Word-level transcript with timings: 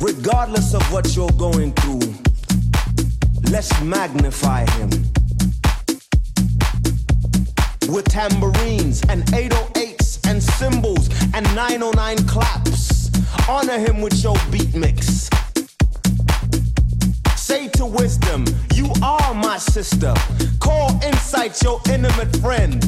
Regardless 0.00 0.74
of 0.74 0.92
what 0.92 1.16
you're 1.16 1.28
going 1.30 1.72
through, 1.72 2.14
let's 3.50 3.82
magnify 3.82 4.64
him. 4.76 4.90
With 7.92 8.04
tambourines 8.04 9.02
and 9.08 9.24
808s 9.24 10.30
and 10.30 10.40
cymbals 10.40 11.08
and 11.34 11.44
909 11.56 12.16
claps, 12.28 13.10
honor 13.48 13.76
him 13.78 14.00
with 14.00 14.22
your 14.22 14.36
beat 14.52 14.72
mix. 14.72 15.28
Say 17.34 17.66
to 17.70 17.84
wisdom, 17.84 18.44
you 18.74 18.92
are 19.02 19.34
my 19.34 19.58
sister. 19.58 20.14
Call 20.60 20.90
insight 21.02 21.60
your 21.60 21.80
intimate 21.90 22.36
friend. 22.36 22.80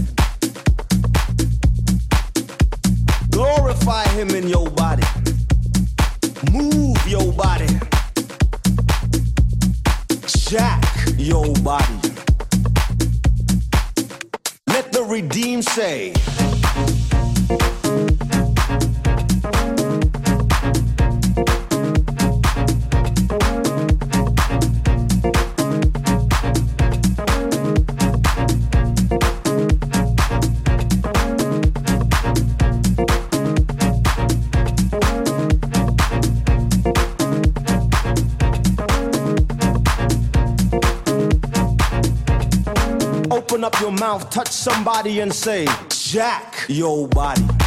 Glorify 3.30 4.06
him 4.10 4.30
in 4.30 4.46
your 4.46 4.70
body. 4.70 5.02
Move 6.48 6.96
your 7.06 7.32
body. 7.34 7.66
Jack 10.26 10.82
your 11.16 11.52
body. 11.56 12.00
Let 14.66 14.90
the 14.90 15.04
redeemed 15.06 15.64
say. 15.64 16.14
Mouth, 44.00 44.30
touch 44.30 44.48
somebody 44.48 45.20
and 45.20 45.32
say, 45.32 45.66
Jack 45.90 46.64
your 46.68 47.06
body. 47.06 47.59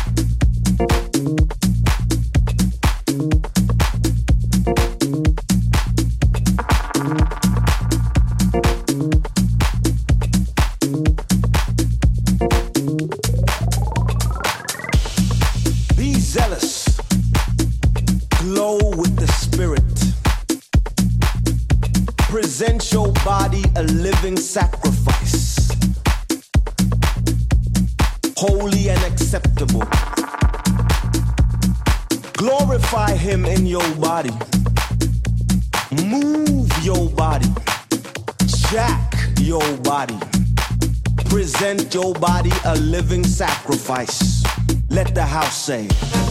Sacrifice. 43.93 44.43
Let 44.89 45.13
the 45.13 45.23
house 45.23 45.55
say. 45.55 46.22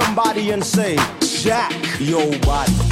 Somebody 0.00 0.50
and 0.50 0.64
say, 0.64 0.96
Jack 1.20 1.72
your 1.98 2.30
body. 2.40 2.87